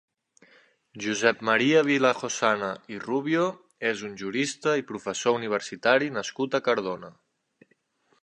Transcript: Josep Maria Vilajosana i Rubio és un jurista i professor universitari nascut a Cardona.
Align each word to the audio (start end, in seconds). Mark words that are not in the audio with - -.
Josep 1.03 1.43
Maria 1.49 1.81
Vilajosana 1.89 2.69
i 2.95 2.97
Rubio 3.03 3.45
és 3.91 4.01
un 4.09 4.15
jurista 4.23 4.75
i 4.83 4.87
professor 4.93 5.39
universitari 5.41 6.09
nascut 6.19 6.57
a 6.61 6.65
Cardona. 6.69 7.13